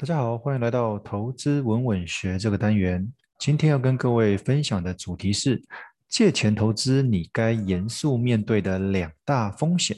[0.00, 3.12] 大家好，欢迎来到投资稳稳学这个单元。
[3.36, 5.60] 今天要跟各位分享的主题是
[6.08, 9.96] 借钱投资，你该严肃面对的两大风险。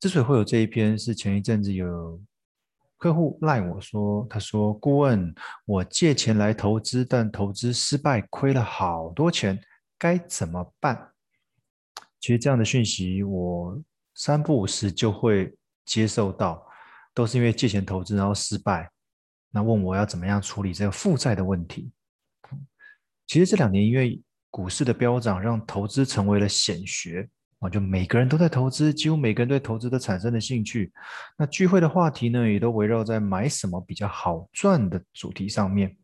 [0.00, 2.20] 之所以会有这一篇，是前一阵子有
[2.98, 5.32] 客户赖我说，他说：“顾问，
[5.64, 9.56] 我借钱来投资，但投资失败，亏了好多钱，
[9.96, 11.12] 该怎么办？”
[12.18, 13.80] 其实这样的讯息，我
[14.16, 16.66] 三不五时就会接受到。
[17.14, 18.90] 都是因为借钱投资然后失败，
[19.50, 21.90] 那问我要怎么样处理这个负债的问题。
[23.26, 27.28] 其实这两年因为股市的飙涨，让投资成为了显学
[27.60, 30.92] 啊，就每个人都在投资，几乎每个人对投资都产生了兴趣。
[31.36, 35.96] 那聚会的话题呢，也都围绕在买什么比较好赚的主题上面。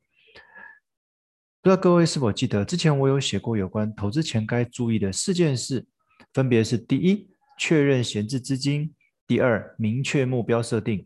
[1.62, 5.84] 不知道各位是否记得，之前我有写过有关投资前该注意的四件事，
[6.32, 8.94] 分别是：第一，确认闲置资金。
[9.26, 11.04] 第二，明确目标设定；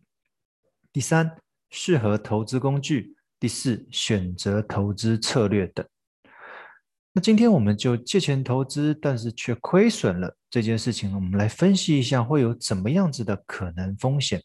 [0.93, 1.37] 第三，
[1.71, 5.87] 适合投资工具；第四，选择投资策略等。
[7.13, 14.43] 那今天我们就借钱投资，但是却亏损了这件事情，我们来分析一下会有怎么样子的可能风险。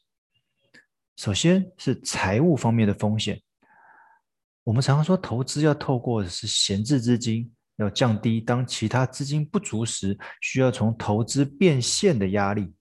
[1.17, 3.41] 首先是财务方面的风险。
[4.63, 12.73] 我们常常说，投资要透过的是闲置资金，要降低当其他资金不足时，需要从投资变现的压力。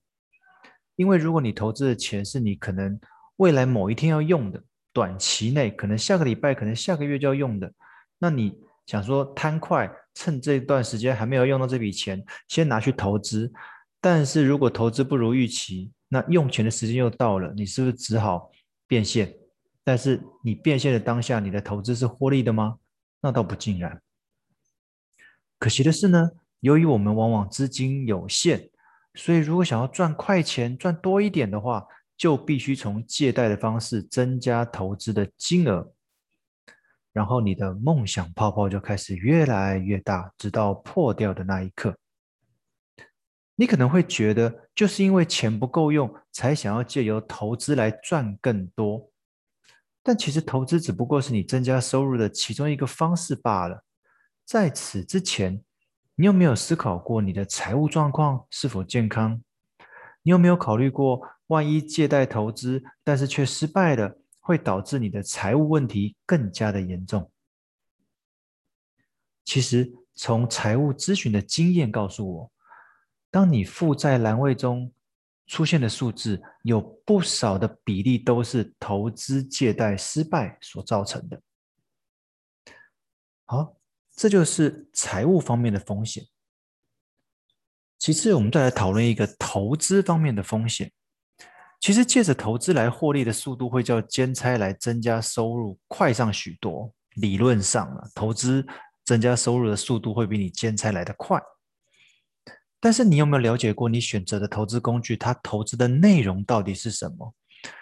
[0.97, 2.99] 因为如果你投资的钱是你可能
[3.37, 7.73] 未来某一天要用的，短期内可能下个礼拜、可能下个月就要用的，
[8.19, 8.57] 那你
[8.87, 13.53] 想说贪快，趁这段时间还没有用到这笔钱，先拿去投资。
[14.01, 18.53] 但是如果投资不如预期，那用钱的时间又到了，你是不是只好
[18.87, 19.35] 变现？
[19.83, 22.77] 但是你变现的当下，你的投资是获利的吗？
[23.21, 24.01] 那倒不尽然。
[25.59, 28.71] 可惜的是呢，由于我们往往资金有限。
[29.15, 35.93] 所以，如果想要赚快钱、赚多一点的话，就必须从借贷的方式增加投资的金额，
[37.13, 41.97] 然后你的梦想泡泡就开始越来越大，直到破掉的那一刻。
[43.57, 49.11] 你可能会觉得，就是因为钱不够用，才想要借由投资来赚更多。
[50.03, 53.85] 但其实，投资只不过是你增加收入的其中一个方式罢了。
[54.45, 55.63] 在此之前，
[56.17, 59.43] 你有没有思考过你的财务状况是否健康？
[60.23, 67.33] 你有没有考虑过，万一借贷投资，但是却失败了，会导致你的财务问题更加的严重？
[69.45, 72.53] 其实，从财务咨询的经验告诉我，
[73.31, 74.93] 当你负债栏位中
[75.49, 81.43] 出现的数字，有不少的比例都是投资借贷失败所造成的。
[83.47, 83.77] 好。
[84.17, 86.25] 这就是财务方面的风险。
[87.99, 90.93] 其次，我们再来讨论一个投资方面的风险。
[91.81, 96.93] 其实，借着投资来获利的速度，会较兼差来增加收入快上许多。
[97.15, 98.67] 理论上啊，投资
[99.05, 101.41] 增加收入的速度会比你兼差来得快。
[102.81, 107.35] 但是，你有没有了解过，你选择的投资工具，它投资的内容到底是什么？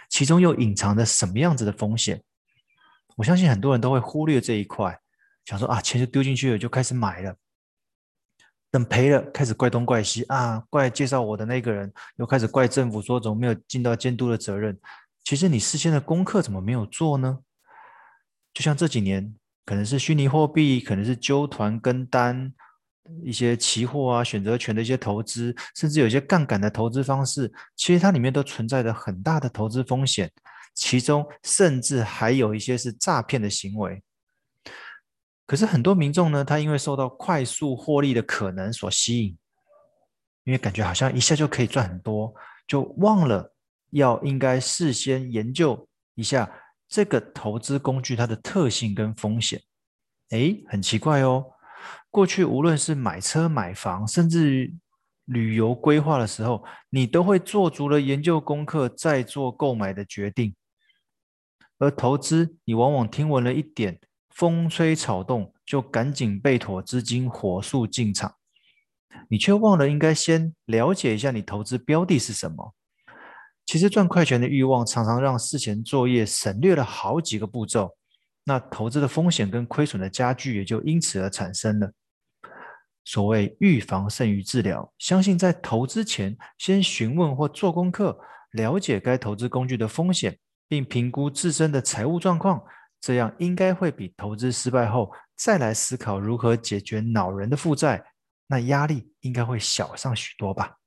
[0.08, 2.22] 其中又隐藏着什么样子的风险？
[3.16, 5.01] 我相信很多人都会忽略这一块。
[5.44, 7.34] 想说啊，钱就丢进去了，就开始买了。
[8.70, 14.78] 等赔了，开始怪东怪西啊，怪介绍我的那个人，又开始怪政府说怎么没有尽到监督的责任。
[15.24, 17.40] 其实你事先的功课怎么没有做呢？
[18.54, 19.34] 就像这几年，
[19.66, 22.52] 可能是虚拟货币，可能是纠团跟单，
[23.22, 30.32] 一些期货啊、选择权的一些投资，甚至有些杠杆的投资方式，其实它里面都存在着很大的投资风险，
[30.74, 34.02] 其中甚至还有一些是诈骗的行为。
[35.52, 39.36] 可是很多民众呢，他因为受到快速获利的可能所吸引，
[40.44, 42.34] 因为感觉好像一下就可以赚很多，
[42.66, 43.54] 就忘了
[43.90, 46.50] 要应该事先研究一下
[46.88, 49.60] 这个投资工具它的特性跟风险。
[50.30, 51.44] 诶，很奇怪哦，
[52.08, 54.72] 过去无论是买车买房，甚至
[55.26, 60.56] 旅游规划的时候，你都会做足了研究功课再做购买的决定，
[61.76, 64.00] 而投资你往往听闻了一点。
[64.34, 68.34] 风吹草动就赶紧备妥资金，火速进场。
[69.28, 72.74] 你却忘了应该先了解一下你投资标的是什么。
[73.64, 77.96] 其实赚快钱的欲望常常让事前作业省略了好几个步骤，
[78.44, 81.92] 那投资的风险跟亏损的加剧也就因此而产生了。
[83.04, 88.18] 所谓预防胜于治疗，相信在投资前先询问或做功课，
[88.52, 90.38] 了解该投资工具的风险，
[90.68, 92.62] 并评估自身的财务状况。
[93.02, 98.02] 这样应该会比投资失败后再来思考如何解决恼人的负债，
[98.46, 100.78] 那压力应该会小上许多吧。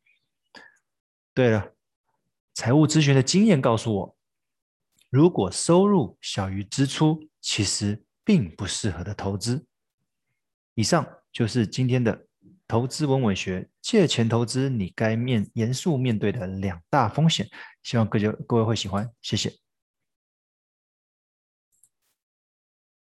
[1.33, 1.73] 对了，
[2.53, 4.15] 财务咨询的经验告诉我，
[5.09, 9.67] 如果收入小于支出，其实并不适合的投资。
[10.75, 12.25] 以上就是今天的
[12.65, 17.45] 投资稳稳学，借钱投资你该面严肃面对的两大风险。
[17.83, 19.64] 希望各位各位会喜欢，谢谢。